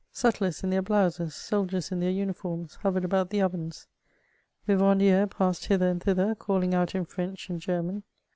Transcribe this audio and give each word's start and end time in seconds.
Sutlers 0.11 0.63
in 0.63 0.71
their 0.71 0.81
blouses, 0.81 1.35
soldiers 1.35 1.91
in 1.91 1.99
uieir 1.99 2.25
unifinrms, 2.25 2.77
hovered 2.77 3.05
about 3.05 3.29
the 3.29 3.39
ovens. 3.39 3.85
Vivandieres 4.67 5.29
passed 5.29 5.65
hither 5.65 5.89
and 5.89 6.01
thither, 6.01 6.33
calling 6.33 6.73
out 6.73 6.95
in 6.95 7.05
French 7.05 7.51
and 7.51 7.61
German. 7.61 8.01